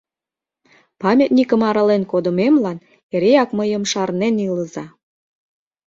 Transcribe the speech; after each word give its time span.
Памятникым 1.01 1.61
арален 1.69 2.03
кодымемлан 2.11 2.77
эреак 3.15 3.49
мыйым 3.59 3.83
шарнен 3.91 4.35
илыза! 4.47 4.85